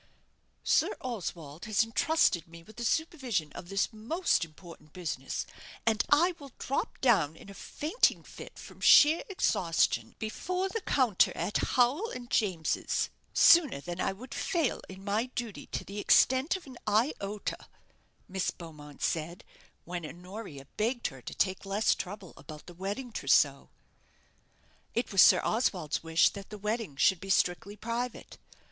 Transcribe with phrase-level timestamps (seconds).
[0.63, 5.45] "Sir Oswald has intrusted me with the supervision of this most important business,
[5.85, 11.31] and I will drop down in a fainting fit from sheer exhaustion before the counter
[11.37, 16.55] at Howell and James's, sooner than I would fail in my duty to the extent
[16.57, 17.67] of an iota,"
[18.27, 19.43] Miss Beaumont said,
[19.85, 23.69] when Honoria begged her to take less trouble about the wedding trousseau.
[24.95, 28.39] It was Sir Oswald's wish that the wedding should be strictly private.